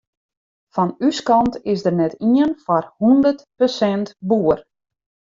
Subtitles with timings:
[0.75, 4.59] Fan ús kant is der net ien foar hûndert persint boer.